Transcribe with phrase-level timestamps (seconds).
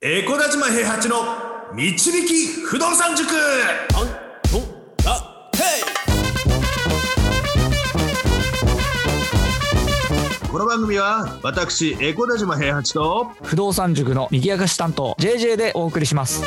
[0.00, 1.16] エコダ島平八の
[1.74, 3.28] 導き不動産塾。
[10.52, 16.44] この番組は私エコダ島平八と不動産塾の右明かし担当 JJ でお送りします。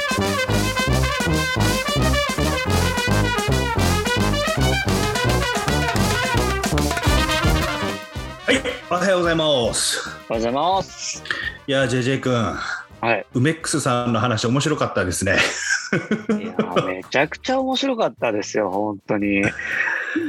[8.45, 9.99] はいおはようございます。
[10.07, 11.21] おはようございます。
[11.67, 12.55] いや JJ 君
[13.01, 15.37] はい、梅クスさんの話、面白かったですね。
[16.39, 19.43] いやめちゃくちゃ面白かったですよ、本当に。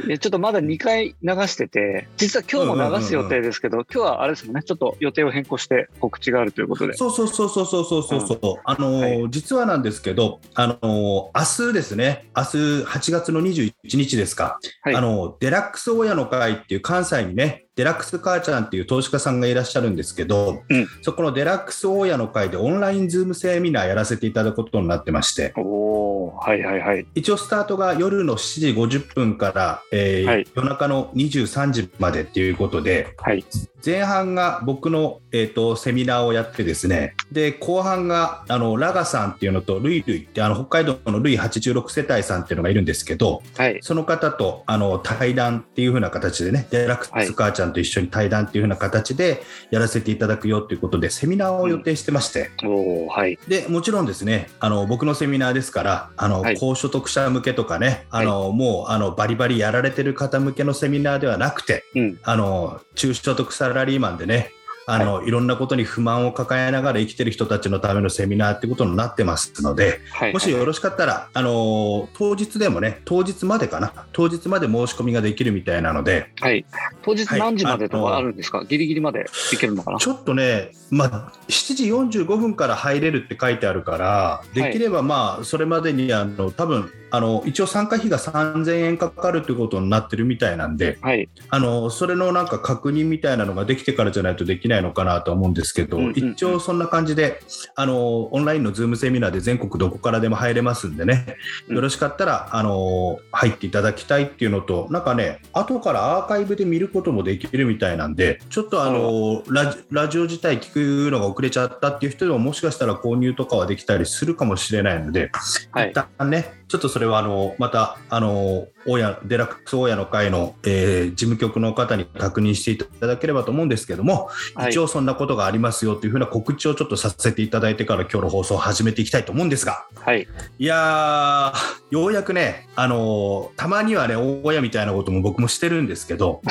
[0.07, 6.93] ちょっとまだ2回流してて、実は今日も流す予定ですけど、うんうんうん、今日はあれですもんね、ちょっと予定を変更して告知があるということで。
[6.93, 11.31] そうそうそうそうそうそうそう、うん、あのーはい、実はなんですけど、あのー、明
[11.69, 27.05] 日ですね、明日8月の21日ですか、はい、あのー、デラックス親の会っていう関西にね、デラックス母ちゃんっていう投資家さんがいらっしゃるんですけど、うんそこのデラックス親の会でオンラインズームセミナーやらせていただくことになってまして、はいはいはい。
[27.15, 33.43] 一応スタートが夜の7時50分から、えーはい夜中の23時までっていうことで、はい。
[33.85, 43.79] 前半が僕の、えー、とセミナーをやってですねで後半があのラガさんっていうのとルイルイってあの北海道のルイ86世帯さんっていうのがいるんですけどはい。
[43.81, 53.37] その方とあの対談っていう風な形でねデラックス母ちゃんと一緒に対談っていう風な形でやらせていただくよということでセミナーを予定してまして、おおはい。
[53.47, 62.19] でもちろんですねあの僕のセミナーですからあの、はい高所得者向けとかねあの、もうあのバリバリやられてる方向けのセミナーではなくてうん。
[62.23, 64.51] あの中所得サラリーマンでね。
[64.85, 70.33] あの、い、ろんなことに不満を抱えながら生きてる人たちのためのセミナーってことになってますので、はい。
[70.33, 76.65] もしよろしかったら、あの当日でもね、当日までかな、当日まで申し込みができるみたいなので、はい。
[77.01, 79.97] 当日何時までとかあるんですか、ギリギリまでいけるのかな？
[79.97, 91.29] ちょっとね、まあ、7時45分から入れるって書いてあるから、できればまあ、それまでにあの多分あの一応参加費が3000円かかるということになってるみたいなんで、はい。
[91.49, 96.31] あのそれのなんか確認みたいなのができてからじゃないとできないのかなとは思うんですけど、うんうんうん。
[96.31, 97.41] 一応そんな感じで
[97.75, 101.75] あのオンラインのズームセミナーで全国どこからでも入れますんでね、うん。
[101.75, 110.73] よろしかったらあの入っていただきたいっていうのとなんかね後からアーカイブで見ることもできるみたいなんでちょっとあのラジラジオ自体聞
[111.07, 115.31] くのが遅れちゃったっていう人でももしかしたら購入とかはできたりするかもしれないので、
[115.71, 115.91] はい。
[115.91, 115.93] 一。
[115.93, 130.27] 旦ね、ちょっとそれはあのまたあの親デラックス親の会の、えー事務局の方に確認していただければと思うんですけども、はい一応そんなことがありますよというふうな告知をちょっとさせていただいてから今日の放送を始めていきたいと思うんですが、はい。
[130.57, 136.41] いやー、ようやくね、あのーたまにはね、大親みたいなことも僕もしてるんですけど、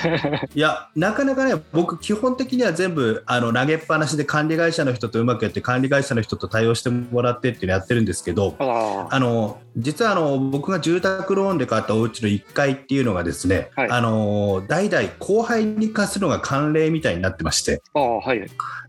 [0.54, 8.56] いや、なかなかね、僕、基本的には全部あの投げっぱなしで管理会社の人とうまくやって、管理会社の人と対応してもらってっていうのやってるんですけど。
[8.58, 18.46] あの実はあの僕が住宅ローンで買ったお家の1階っていうのがですね、はいあの代々後輩に貸すのが慣例みたいになってましてああ、はい。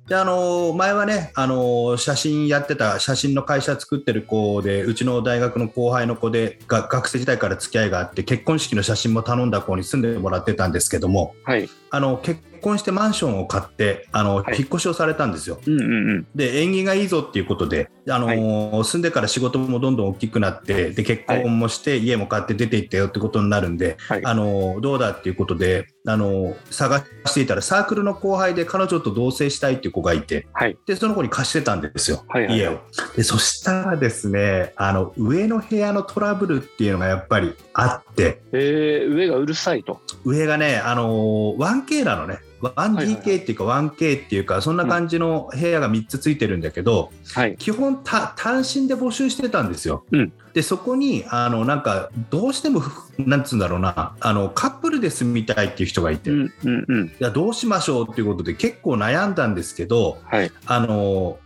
[0.08, 11.70] であの前はねあの写真やってた写真の会社作ってる子でうちの大学の後輩の子でが学生時代から付き合いがあって結婚式の写真も頼んだ子に住んでもらってたんですけどもはい。
[11.90, 15.60] あの結婚してマンションを買ってあの、はい引っ越しをされたんですよ。
[15.66, 16.28] うんうんうん。
[16.36, 24.26] で縁起がいいぞっていうことで、あのー住んでから仕事もどんどん大きくなってで結婚もして、家も買って出ていったよってことになるんで、はい。
[24.26, 30.78] あのーどうだっていうことで、あのー探していたらサークルの後輩で彼女と同棲したいっていう子がいてはい。
[30.86, 32.80] でその子に貸してたんですよ、はいはい家を
[33.16, 40.02] でそしたらですねあの上の部屋のトラブルっていうのがやっぱりあってえー、上がうるさいと。
[40.24, 42.40] 上がね、あのー 1K なのね。
[42.62, 47.56] 1DK っていうか 1K っていうかそんな感じの部屋が3つついてるんだけど、はい。
[47.58, 50.06] 基本た単身で募集してたんですよ。
[50.12, 57.12] うんでそこにあのなんかどうしてもふなんつうんだろうなあのカップルで住みたいっていう人がいて、いうんうんうん。
[57.20, 60.52] やどうしましょうっていうことで結構悩んだんですけどはい。
[60.66, 61.40] あの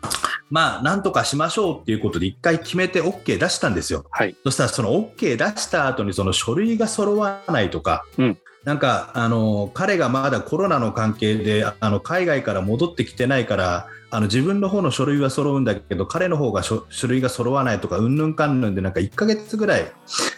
[0.50, 4.06] まあなんとかしましょうっていうことで一回決めて OK 出したんですよ。
[4.12, 4.36] はい。
[4.44, 19.91] そしたらその OK 出した後にその書類が揃わないとか、うんなんかあの彼がまだコロナの関係であの海外から戻ってきてないからあの自分の方の書類は揃うんだけど彼の方が書書類が揃わないとかうんぬんかんぬんでなんか1ヶ月ぐらい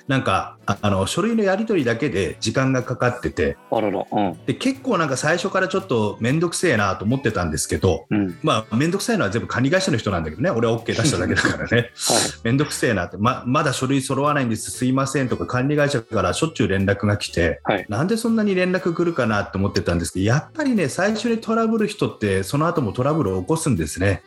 [0.07, 4.05] なんかああの書類のやり取りだけで時間がかかっててあらら。
[4.11, 4.39] うん。
[4.45, 8.37] で結構なんか最初からちょっと面倒くせえなと思ってたんですけどうん。
[8.43, 11.77] まあ面倒くさいのは全部管理会社の人なんだけどね俺は OK 出しただけだからね。
[11.77, 11.91] はい。
[12.43, 24.23] めんどくせえなって、ままだ書類揃わないんです、すいませんとか、管理会社からしょっちゅう連絡が来て、はいなんでそんなに連絡来るかなって思ってたんですけど、やっぱりね、最初にトラブル人って、その後もトラブルを起こすすんですね。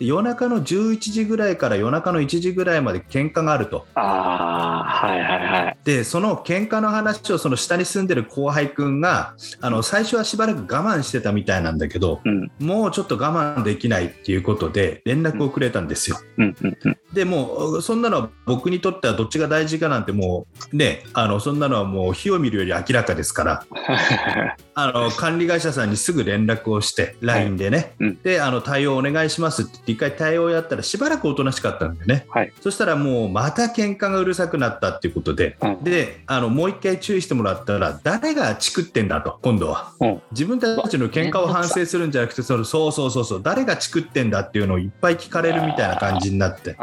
[0.00, 3.86] 夜中の11時ぐらいから夜中の1時ぐらいまで喧嘩があると。
[3.94, 5.78] ああ、はいはいはい。
[5.84, 16.18] でその喧嘩の話をその下に住んでる後輩くんがあの最初はしばらく我慢してたみたいなんだけどうん、もうちょっと我慢できないっていうことで連絡をくれたんですよ。
[16.38, 16.98] うん、うん、うん。
[17.12, 23.64] でもうそんなのは僕にとってはどっちが大事かなんてもうねあのそんなのはもう火を見るより明らかですから
[24.74, 32.52] あの管理会社さんにすぐ連絡をして LINE でね、うんであの対応お願いしますって言って一回対応をやったらしばらくおとなしかったんでねはい。
[32.60, 40.22] そしたらもうまた喧嘩がうるさくなったっていうことで、うんであのもう一回注意してもらったら誰がチクってんだと今度はうん。
[40.32, 46.76] 自分たちの喧嘩を反省するんじゃなくてそのそうそうそうそう誰がチクってんだっていうのをいっぱい聞かれるみたいな感じになって。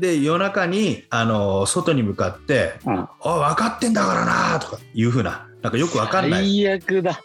[0.00, 2.98] で夜中にあの外に向かってうん。
[2.98, 7.20] 「あ分かってんだからな」とかいうふうななんかよく分かんない最悪だ。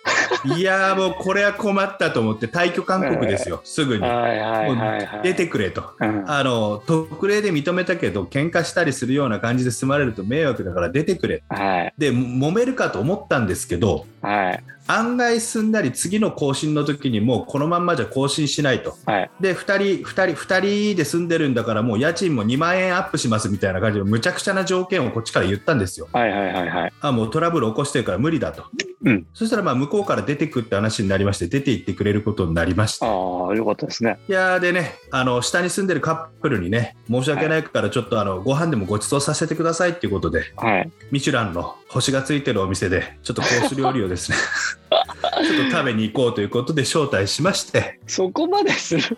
[0.57, 4.03] いやーもうこれは困ったと思って退去勧告ですよすぐに。
[5.23, 5.91] 出てくれと。
[5.99, 6.23] うん。
[6.29, 11.93] あの特例で認めたけど喧嘩したりするような感じで済まれると迷惑だから出てくれはい。
[11.97, 14.63] でも揉めるかと思ったんですけどはい。
[14.87, 19.31] 案外すんなり次の更新の時にもうこのまんまじゃ更新しないとはい。
[19.39, 26.93] で2人2人2人で住んでるんだからもう家賃も2万円アップしますみたいな感じでむちゃくちゃな条件をこっちから言ったんですよはいはいはいはい。
[27.01, 28.65] あもうトラブル起こしてるから無理だと、
[29.03, 34.17] うんそしたらまあ向こうから出てくって話になりまして出て行ってくれることになりましたああ、よかったですね。
[34.27, 40.91] いやーでねあの下に住んでるカップルにね申し訳ないからちょっとあのご飯でもご馳走させてくださいっていうことではい。
[41.11, 44.37] ミシュランの星がついてるお店でちょっとコース料理をですね
[44.91, 49.17] ちょっと食べに行こうということで招待しましてそこまでする。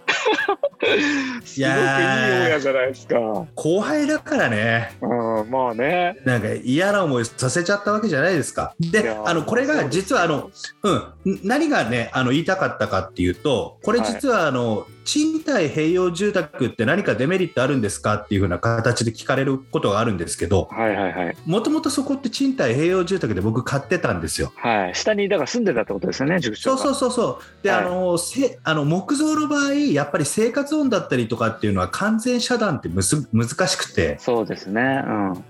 [0.80, 3.46] すごくいい親じゃないですか。
[3.56, 6.18] 後輩だからねうん、まあね。
[6.26, 8.76] なんか嫌な思いさせちゃったわけじゃないですか。
[8.80, 10.52] であのこれが実はあの、
[10.84, 21.38] うん、ん何がねあの言いたかったかっていうとこれ実はあの、賃貸併用住宅って何かデメリットあるんですかっていう風な形で聞かれることがあるんですけどはいはいはい。
[21.46, 24.52] もともとそこって賃貸併用住宅で僕買ってたんですよ。
[24.58, 24.96] はい。
[24.96, 26.78] 下にだから住んでたってことですよね、塾長が。
[26.78, 34.82] そうそうそうそうで、はいあのせあの木造の場合やっぱり生活音だったりとかっていうのは完全遮断ってむす難しくて、そうですね。
[35.06, 35.32] うん。
[35.32, 35.44] うん、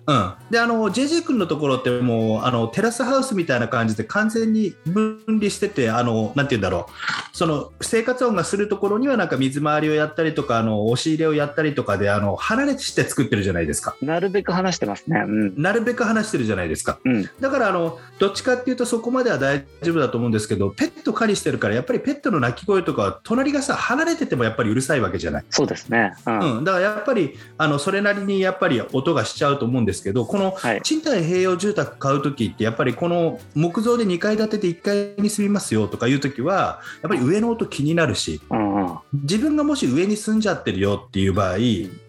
[0.51, 15.21] であの JJ 君のところってもうあのテラスハウスみたいな感じで完全に分離しててあのなんて言うんだろうその生活音がするところにはなんか水回りをやったりとかあの押し入れをやったりとかであの離れして作ってるじゃないですかなるべく話してますね。
[15.25, 15.61] うん。
[15.61, 17.29] なるべく話してるじゃないですかうん。
[17.39, 26.13] だからあのどっちかっていうとそこまでは大丈夫だと思うんですけどペット狩りしてるからやっぱりペットの鳴き声とかは隣がさ離れててもやっぱりうるさいわけじゃないそうですね。
[26.25, 26.57] うん。
[26.57, 30.81] うん、だからやっぱりあのそれなりにやっぱり音がしちゃうと思うんですけどこのはい。
[30.81, 34.81] 賃貸併用住宅買うときってやっぱりこの木造で2階建てで1
[35.17, 39.21] 階に住みますよとかいうときはやっぱり上の音気になるしうんうん。
[39.23, 41.57] 自分がもし上に住んじゃってるよっていう場合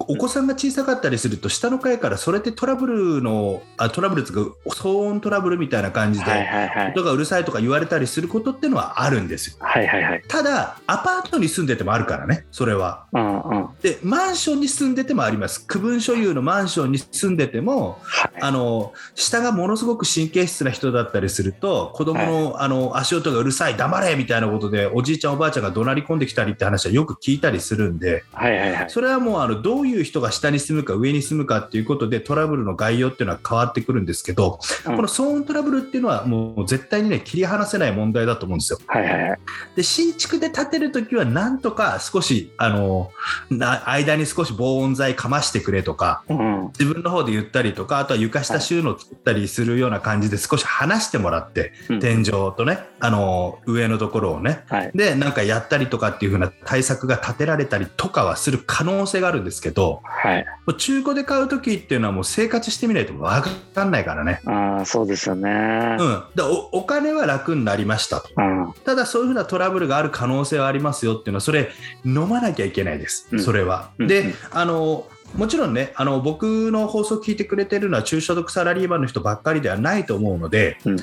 [0.01, 6.91] お子さんが小さかったりすると下の階からそれってトラブルのあトラブルっていうか騒音トラブルみたいな感じはいではいはい。
[6.93, 10.23] 音がうるさいとか言われたりすることっていうのはあるんですよはいはいはい。
[10.29, 13.63] ただアパートに住んでてもあるからねそれはうんうん。
[13.65, 17.99] はでマンションに住んでてもあります区分所有のマンションに住んでても
[18.39, 18.43] い。
[18.43, 22.19] あの下がものすごく神経質な人だったりすると子供
[22.53, 28.91] の,、あの足音がうるさい黙れみたいなことでおじいちゃんおばあちゃんが怒鳴り込んできたりって話はよく聞いたりするんではいはいはい。
[28.91, 38.81] それはもうあのどういう人が下に住むか上に住むかっていうことでトラブルの概要っていうのは変わってくるんですけど、うんこの騒音トラブルっていうのはもう絶対にね切り離せない問題だと思うんですよ。
[38.87, 39.39] はいはいはい。
[39.77, 43.11] で新築で建てるときはなんとか少しあの
[43.51, 46.69] な間に少し防音材かましてくれとかうん。
[46.79, 54.91] 自分の方で言ったりとかあとは床下収納作ったりするような感じで少し離してもらって、うん天井とねあの上のところをねはい。
[54.95, 60.47] でなんかやったりとかっていう風な対策が立てられたりとかはする可能性があるんですけどはい。
[60.77, 64.41] 中古で買う時っていうのはもう生活してみないと分かんないからね。
[64.47, 65.97] ああ、そうですよね。
[65.99, 68.73] うん、でおお金は楽になりましたとうん。
[68.85, 71.71] ただそういうふうなトラブルがある可能性はありますよっていうのはそれ
[72.05, 73.91] 飲まなきゃいけないです、うんそれは。
[73.99, 80.97] うんであのもちろんねあの僕の放送聞いてくれてるのは中所得サラリーマンの人ばっかりではないと思うので、うん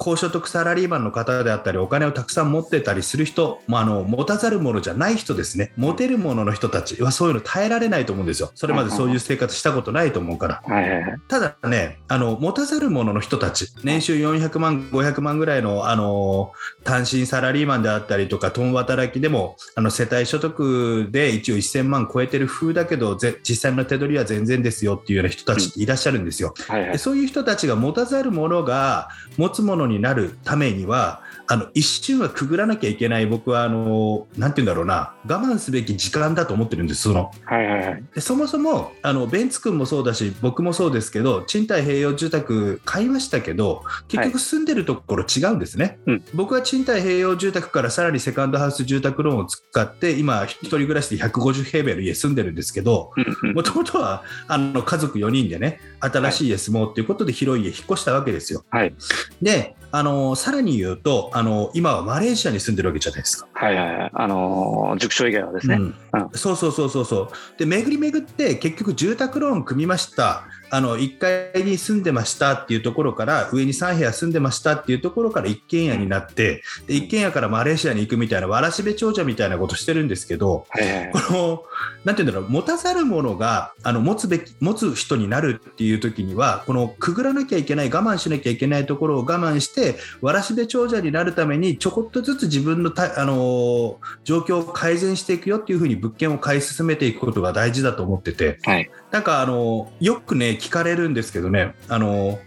[0.00, 10.62] 高所得サラリーマンの方であったりお金をたくさん持ってたりする人、まあ、あの持たざるものじゃない人ですね持てるものの人たちはそういうの耐えられないと思うんですよそれまでそういう生活したことないと思うから。
[10.64, 11.20] はいはいはい。
[11.28, 16.52] ただね、あの持たざる者の人たち、年収400万、500万ぐらいのあの
[16.84, 26.54] 単身サラリーマンであったりとか、共働きでもあの世帯所得で一応1000万超えてる風だけど、ぜ実際の手取りは全然ですよっていうような人たちっていらっしゃるんですよ。
[26.66, 26.92] はいはい。
[26.92, 31.20] でそういう人たちが持たざる者が持つものになるためには、
[31.52, 37.32] あの一瞬はくぐらなきゃいけない僕はあのなんて言うんだろうな我慢すべき時間だと思ってるんですその。
[37.44, 38.04] はいはいはい。
[38.14, 46.24] でそもそもあのベンツ君もそうだし僕もそうですけど賃貸併用住宅買いましたけど結局住んでるところ違うんですね、うん。
[46.34, 53.10] 僕は賃貸併用住宅からさらにセカンドハウス住宅ローンを使って今一人暮らしで150平米の家住んでるんですけど
[53.54, 58.64] もともとはあの家族4人でね新しい家住もうっていうことで広い家引っ越したわけですよ。
[58.70, 58.94] はい。
[59.42, 63.48] であのさらに言うとあの今はマレーシアに住んでるわけじゃないですか。
[63.52, 64.10] はいはいはい。
[64.14, 65.76] あのー塾所以外はですね。
[65.76, 65.82] うん。
[65.82, 66.30] うん。
[66.34, 67.28] そうそうそうそうそう。
[67.58, 80.66] で巡り巡って結局住宅ローン組みましたあの1階に住んでましたっていうところから上に3部屋住んでましたっていうところから一軒家になってで一軒家からマレーシアに行くみたいなわらしべ長者みたいなことしてるんですけど。
[81.12, 81.62] この
[82.04, 98.90] なんていうんだろう持たざる者があの持つべき持つ人になるっていう時にはこのくぐらなきゃいけない我慢しなきゃいけないところを我慢してわらしべ長者になるためにちょこっとずつ自分のたあのー状況を改善していくよっていうふうに物件を買い進めていくことが大事だと思っててはい。
[99.10, 101.74] なんかあのーよくね聞かれるんですけどね。
[101.88, 102.38] あのー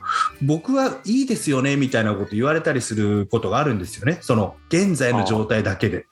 [0.42, 4.18] 僕はいいですよねみたいなこと言われたりすることがあるんですよね。
[4.22, 6.06] その現在の状態だけで。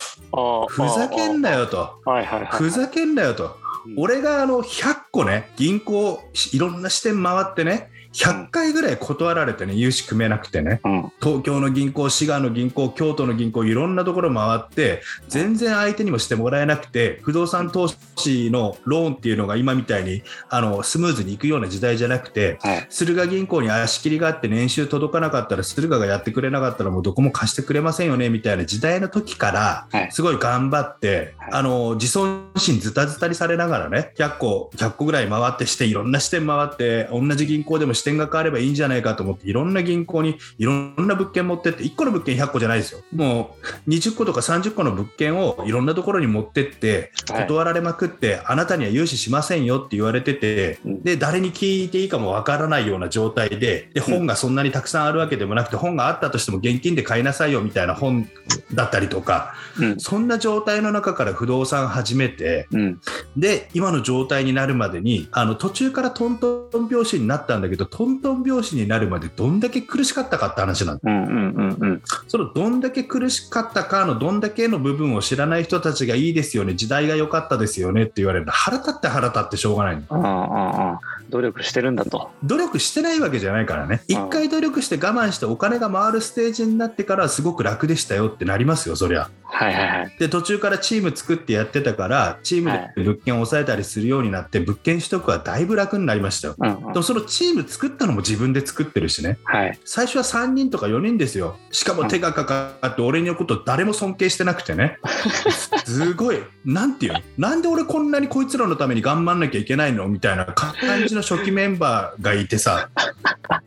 [0.70, 2.02] ふざけんなよと。
[2.50, 3.61] ふざけんなよと、うん
[3.98, 6.22] 俺があの100個ね、銀行、
[6.54, 11.12] いろんな支店回ってね、100回ぐらい断られてね、融資組めなくてね、うん。
[11.22, 22.88] 東京の銀行、滋賀の銀行、京都の銀行、いろんなところ回って、全然相手にもしてもらえなくて、不動産投資のローンっていうのが今みたいにあのスムーズにいくような時代じゃなくて、はい。
[22.90, 43.56] 駿河銀行に足切りがあって年収届かなかったら駿河がやってくれなかったらもうどこも貸してくれませんよねみたいな時代の時からはいすごい頑張って、はいあの自尊心ズタズタにされながらね100個100個ぐらい回ってしていろんな支店回って同じ銀行でも支店が変わればいいんじゃないかと思っていろんな銀行にいろんな物件持ってって1個の物件100個じゃないですよも
[43.88, 58.30] う20個とか30個の物件をいろんなところに持ってってはい断られまくって、あなたには融資しませんよって言われてて、うんで誰に聞いていいかもわからないような状態でで本がそんなにたくさんあるわけでもなくて本があったとしても現金で買いなさいよみたいな本
[58.74, 60.00] だったりとかうん。
[60.00, 63.02] そんな状態の中から不動産始めてうん。
[63.36, 71.24] で今の状態になるまでにあの途中からトントン拍子になったんだけどトントン拍子になるまでどんだけ苦しかったかって話なんだうん。
[71.24, 71.32] うん。
[71.32, 71.78] うん。
[71.80, 72.02] うん。
[72.28, 81.00] そのどんだけ苦しかったかのどんだけの部分を知らない人たちがいいですよね時代が良かったですよねって言われると腹立って腹立ってしょうがないの
[81.30, 82.30] 努力してるんだと。
[82.44, 90.16] 努力してないわけじゃないからねうん一回努力して我慢してお金が回るステージになってからはすごく楽でしたよってなりますよそりゃはいはいはい。
[90.18, 96.56] で途中からチーム作ってやってたからチームで物件を抑えたりするようになって物件取得はだいぶ楽になりましたよ。
[96.58, 96.94] うん、うん。
[96.94, 99.38] でもそのチーム作ったのも自分で作ってるしね。
[99.44, 99.80] はい。
[99.86, 101.58] 最初は3人とか4人ですよ。
[101.72, 104.98] しかも手がかかって俺のこと誰も尊敬してなくてね。
[105.86, 106.40] すごい。
[106.66, 107.20] なんていうの？
[107.38, 110.08] なんで俺こんなにこいつらのために頑張んなきゃいけないの？
[110.08, 110.74] みたいな感
[111.08, 112.90] じの初期メンバーがいてさ。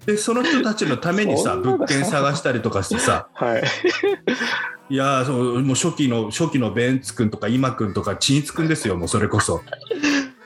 [0.07, 1.57] でその人たちのためにさ。
[1.57, 3.29] 物件探したりとかしてさ。
[3.35, 3.65] はい。
[4.91, 9.63] いやーそうもう初期の初期のベンツ君とか今君とかチンツ君ですよもうそれこそ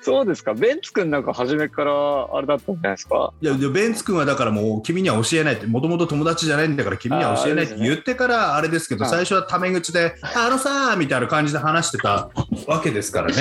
[0.01, 0.55] そうですか。
[0.55, 1.93] ベンツ君なんか初めから
[2.33, 3.33] あれだったんじゃないですか？
[3.43, 12.31] いやでベンツ君はだからもう君には教えないってもともと友達じゃないんだから君には教えないって言ってからあれですけどあー最初はタメ口で「あのさー」みたいな感じで話してた
[12.67, 13.35] わけですからね。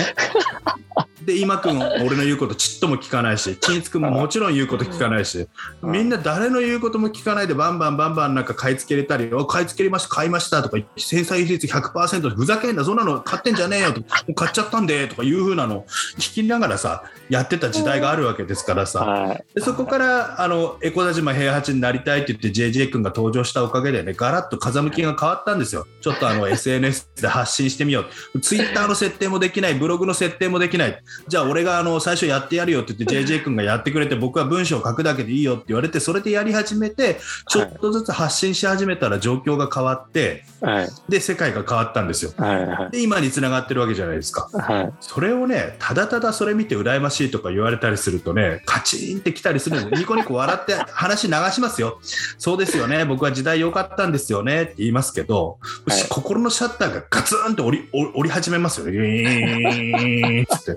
[1.24, 5.48] で今君俺の言うことちっとも聞かないし 金津君ももちろん言うこと聞かないし
[5.82, 5.92] うん。
[5.92, 13.22] みんな誰の言うことも聞かないでバンバンバンバンなんか買い付けれたり「お買い付けれました買いました」とか返済率100%ふざけんなそんなの。
[13.22, 14.02] 買ってんじゃねえよと。
[14.34, 15.86] 買っちゃったんでとかいう風なの。
[16.18, 19.00] 聞きながらさやってた時代があるわけですからさ。
[19.00, 19.46] はい。
[19.56, 25.86] でそこからあのエコ田島平八になりたいって言って JJ 君が登場したおかげでねガラッと風向きが変わったんですよ。
[26.02, 28.40] ちょっとあの SNS で発信してみよう。
[28.40, 30.87] ツイッターの設定もできないブログの設定もできない
[31.28, 40.90] じゃあ俺があの最初やってやるよって言って JJ 君がやってくれて僕は文章を書くだけでいいよって言われてそれでやり始めてちょっとずつ発信し始めたら状況が変わってはい。
[41.08, 42.66] で世界が変わったんですよはい。
[42.66, 42.92] はい。
[42.92, 44.94] で今につながってるわけじゃないですかはい。
[45.00, 52.00] それをね、ただただそれ見て羨ましいとか言われたりするとね、カチンってきたりするんですニコニコ笑って話流しますよ。
[52.38, 57.90] そうですよね、僕は時代良かったんですよねって言いますけど、はい心のシャッターがガツンと折り
[58.24, 60.42] り始めますよね。
[60.44, 60.77] って。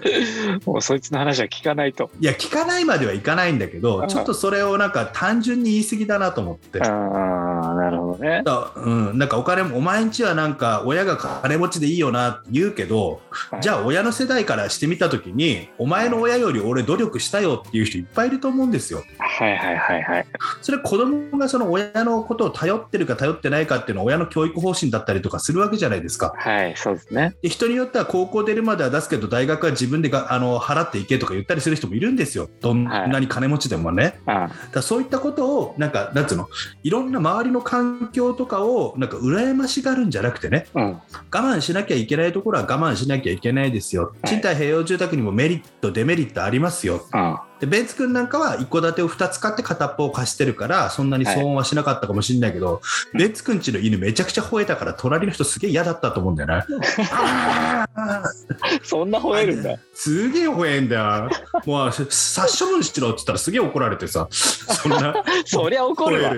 [0.66, 2.10] もうそいつの話は聞かないと。
[2.20, 6.82] いや聞かないまではいかないんだけどちょっとそれをなんか単純に言い過ぎだなと思って。
[6.82, 8.42] ああ、なるほどね。
[8.44, 13.20] だうん、なんかお金もお前んちはなんか親が金持ちでいいよなって言うけど、
[13.60, 19.02] じゃあ親の世代からしてみた時にお前の親より俺努力したよっていう人いっぱいいると思うんですよ。
[19.18, 20.26] はいはいはいはい。
[20.60, 26.34] それ子供がその親のことを頼ってるか頼ってないかっていうのは親の教育方針だったりとかするわけじゃないですか。
[26.36, 27.36] はい、そうですね。
[27.42, 32.48] で人によっては高校出るまでは出すけど大学は自分でがあの払っていけとか言ったりする人もいるんですよ。
[32.60, 34.20] どんなに金持ちでもね。
[34.26, 36.46] あだからそういったことをなんかなんつうの？
[36.84, 40.84] いろんな周りの環境とかをなんか羨ましがるんじゃなくてねうん。
[40.84, 47.38] 我慢しなきゃいけないところは我慢しなきゃいけないですよはい賃貸併用住宅にもメリットデメリットありますようん。
[47.62, 52.80] でベンツ君なんかは一戸建てを2つ買って片っぽを貸してるからそんなに騒音はしなかったかもしれないけど、
[53.14, 56.64] ベンツ君ちの犬めちゃくちゃ吠えたから隣の人すげえ嫌だったと思うんだよね
[58.82, 59.78] そんな吠えるんだ。
[59.94, 61.30] すげえ吠えんだよ。
[61.64, 64.26] もう殺処分しろって言ったらすげえ怒られてさ。
[64.30, 65.14] そんな
[65.46, 66.32] そりゃ怒るわ。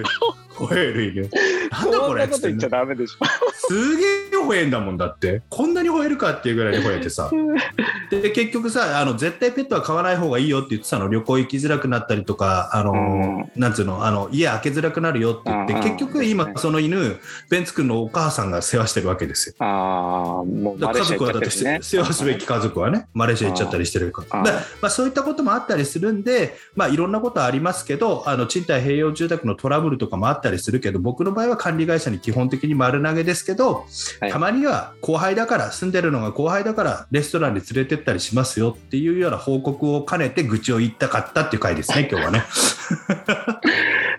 [0.54, 1.30] 吠える犬
[1.70, 3.24] なんだこれってなこと言っちゃダメでしょ。
[3.54, 5.42] すげえ吠えんだもんだって。
[5.48, 7.30] こんなに吠えるかっていうぐらいで吠えてさ。
[8.10, 11.08] で結局さあの絶対ペットは飼わない方がいいよって言ってたの。
[11.08, 13.60] 旅行行きづらくなったりとかあの、うん。
[13.60, 17.18] なんつうのあの家開けづらくなるよって言って、結局今その犬
[17.50, 19.54] ベンツ君のお母さんが世話してるわけですよ。
[19.58, 21.50] ああ、もう家族はだって。
[21.50, 24.42] 世話すべき家族はね、マレーシア行っちゃったりしてるから。
[24.42, 33.86] まあ、そういったこともあったりするんで、まあ、いろんなことありますけど、あの賃貸併用住宅のトラブルとかもあったりするけど、僕の場合は管理会社に基本的に丸投げですけど、
[34.20, 42.44] はいたまには後輩だから、住んでるのが後輩だから、レストランに連れてったりしますよっていうような報告を兼ねて、愚痴を言いたかったっていう回ですね、今日はね。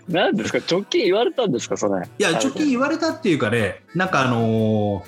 [0.08, 0.58] なんですか？
[0.58, 1.76] 直近言われたんですか？
[1.76, 2.06] それ。
[2.06, 5.02] いや、直近言われたっていうかね、なんかあのー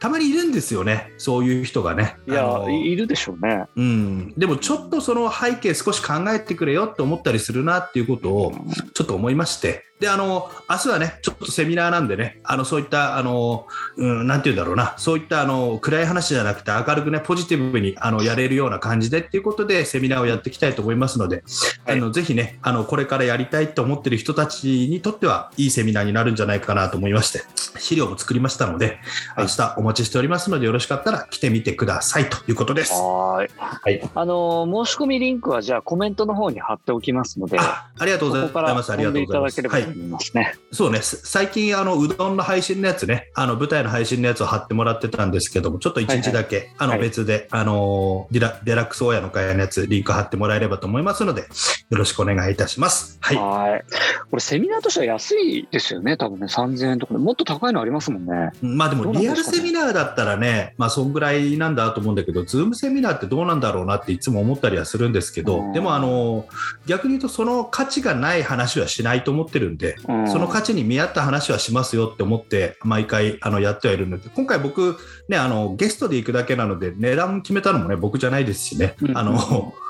[0.00, 2.16] たまにいるんですよね、そういう人がね。
[2.26, 2.72] いや、あのー。
[2.72, 3.66] いるでしょうね。
[3.76, 8.52] うん、でもちょっとその背景少し考えてくれよって思ったりするなっていうことを
[8.94, 9.84] ちょっと思いまして。
[10.00, 13.66] であの明日はねちょっとセミナーなんでねあのそういったあの、
[14.00, 21.44] うん、なんて言うんだろうなそういったあの暗い話じゃなくて明るくねポジティブにあのやれるような感じでっていうことでセミナーをやっていきたいと思いますので、
[21.84, 27.42] はいあのぜひねあのこれからやりたいと思ってる人たちにとってはいいセミナーになるんじゃないかなと思いまして
[27.78, 28.98] 資料も作りましたので
[29.36, 32.92] 明日お待ちしておりますのでよろしかったら来てみてくださいということです。
[32.92, 33.50] はーい。
[33.56, 38.92] はいあのー、申し込みリンクはじゃあコメントの方に貼っておきますので、あありがとうございます。
[38.92, 39.68] あり飛がとうございます。
[39.68, 40.54] はい。
[40.72, 41.02] そうね。
[41.02, 53.18] す最近あのうどんの配信のやつね、あの舞台の配信のやつを貼ってもらってたんですけども、ちょっと一日だけ、あのはい別で、あのデラデラックス親の会のやつリンク貼ってもらえればと思いますので、よろしくお願いいたします。
[53.20, 53.36] はい。
[53.36, 53.84] はい。
[54.30, 56.16] これセミナーとしては安いですよね。
[56.16, 58.50] 多分ね、3000円とかでもっと高いのありますもんね。
[58.62, 66.46] まあでどもリアルセミナーだったらね、まあそんぐらいなんだと思うんだけど、ズームセミナーってどうなんだろうなっていつも思ったりはするんですけど、うんでもあの
[66.86, 74.96] 逆に言うとその価値がない話はしないと思ってるんで、うんその価値に見合った話はしますよって思って毎回あのやってはいるので今回僕
[75.28, 79.74] ねあのゲストで行くだけなので値段決めたのもね僕じゃないですしね、うんあの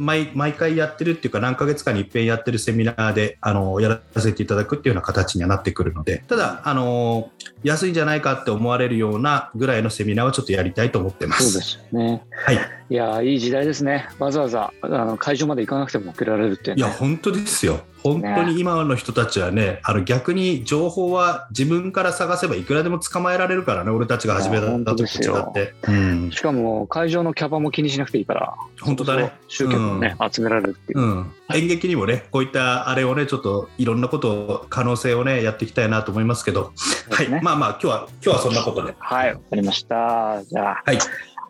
[0.00, 7.30] 毎毎回やってるっていうか何ヶ月かに一遍やってるセミナーであのやらせていただくっていうような形にはなってくるのでただあの
[7.62, 11.50] 安いんじゃないかって思われるようなぐらいのセミナーはちょっとやりたいと思ってます。
[11.50, 12.22] そうですよね。
[12.30, 14.08] はい、いやー、いい時代ですね。
[14.18, 16.76] わざわざあの会場まで行かなくても受けられるって、ね。
[16.78, 29.32] いや本当ですよ本当に今の人たちはねあの逆に情報は自分から探せばいくらでも捕まえられるからね俺たちが始めた時と違って、うん、しかも会場のキャパも気にしなくていいから、本当だね。
[29.48, 31.00] 集客もね、集められるっていう。
[31.00, 36.72] うん、演劇にもねこういったあれをねちょっといろんなことを可能性をねやっていきたいなと思いますけど、
[37.10, 37.30] はい。
[37.30, 38.94] ねまあまあ今日は今日はそんなことで。
[38.98, 40.42] はい、わかりました。
[40.44, 40.98] じゃあ、はい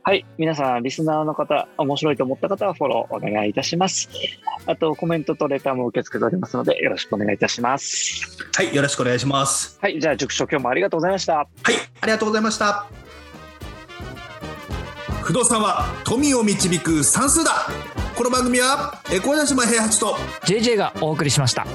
[0.02, 4.08] はい、皆さん、リスナーの方、面白いと思った方はフォローお願いいたします。
[4.66, 8.38] あと、コメントとレターも受け付けておりますので、よろしくお願いいたします。
[8.56, 11.36] はいよろしくお願いしますはい、じゃあ、塾長、今日もありがとうございました。
[11.36, 11.46] はい
[12.00, 12.86] ありがとうございました
[15.22, 17.68] 不動産は富を導く算数だ
[18.16, 21.66] この番組は小柳島平八と JJ がお送りしました